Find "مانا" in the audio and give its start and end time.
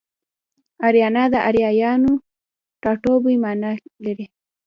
3.43-3.71